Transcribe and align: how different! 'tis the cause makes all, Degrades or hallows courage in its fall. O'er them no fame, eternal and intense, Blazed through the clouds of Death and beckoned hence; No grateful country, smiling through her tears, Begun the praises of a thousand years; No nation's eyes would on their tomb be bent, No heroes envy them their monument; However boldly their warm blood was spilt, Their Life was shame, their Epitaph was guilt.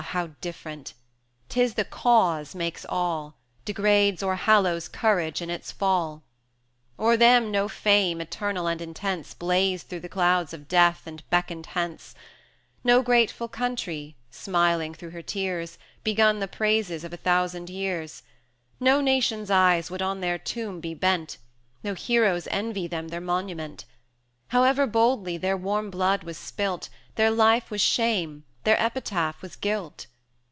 how 0.15 0.25
different! 0.41 0.95
'tis 1.47 1.75
the 1.75 1.85
cause 1.85 2.55
makes 2.55 2.85
all, 2.89 3.35
Degrades 3.65 4.23
or 4.23 4.35
hallows 4.35 4.87
courage 4.89 5.43
in 5.43 5.51
its 5.51 5.71
fall. 5.71 6.23
O'er 6.99 7.15
them 7.15 7.51
no 7.51 7.69
fame, 7.69 8.19
eternal 8.19 8.65
and 8.67 8.81
intense, 8.81 9.35
Blazed 9.35 9.87
through 9.87 9.99
the 9.99 10.09
clouds 10.09 10.53
of 10.55 10.67
Death 10.67 11.03
and 11.05 11.21
beckoned 11.29 11.67
hence; 11.67 12.15
No 12.83 13.03
grateful 13.03 13.47
country, 13.47 14.17
smiling 14.31 14.95
through 14.95 15.11
her 15.11 15.21
tears, 15.21 15.77
Begun 16.03 16.39
the 16.39 16.47
praises 16.47 17.03
of 17.03 17.13
a 17.13 17.17
thousand 17.17 17.69
years; 17.69 18.23
No 18.79 19.01
nation's 19.01 19.51
eyes 19.51 19.91
would 19.91 20.01
on 20.01 20.19
their 20.19 20.39
tomb 20.39 20.79
be 20.81 20.95
bent, 20.95 21.37
No 21.83 21.93
heroes 21.93 22.47
envy 22.49 22.87
them 22.87 23.09
their 23.09 23.21
monument; 23.21 23.85
However 24.47 24.87
boldly 24.87 25.37
their 25.37 25.55
warm 25.55 25.89
blood 25.91 26.23
was 26.23 26.37
spilt, 26.39 26.89
Their 27.15 27.29
Life 27.31 27.69
was 27.69 27.81
shame, 27.81 28.43
their 28.63 28.79
Epitaph 28.79 29.41
was 29.41 29.55
guilt. 29.55 30.05